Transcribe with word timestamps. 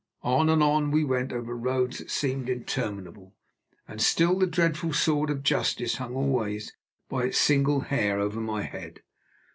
On 0.23 0.49
and 0.49 0.63
on 0.63 0.89
we 0.89 1.03
went, 1.03 1.31
over 1.31 1.55
roads 1.55 1.99
that 1.99 2.09
seemed 2.09 2.49
interminable, 2.49 3.35
and 3.87 4.01
still 4.01 4.39
the 4.39 4.47
dreadful 4.47 4.93
sword 4.93 5.29
of 5.29 5.43
justice 5.43 5.97
hung 5.97 6.15
always, 6.15 6.75
by 7.07 7.25
its 7.25 7.37
single 7.37 7.81
hair, 7.81 8.19
over 8.19 8.39
my 8.41 8.63
head. 8.63 9.01